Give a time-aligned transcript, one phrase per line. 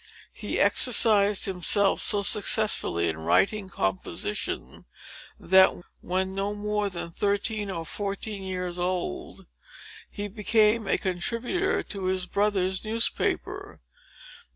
[0.33, 4.85] He exercised himself so successfully in writing composition,
[5.39, 9.45] that, when no more than thirteen or fourteen years old,
[10.09, 13.79] he became a contributor to his brother's newspaper.